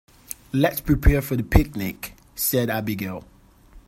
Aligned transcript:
"Let's 0.51 0.81
prepare 0.81 1.21
for 1.21 1.35
the 1.35 1.43
picnic!", 1.43 2.15
said 2.33 2.71
Abigail. 2.71 3.23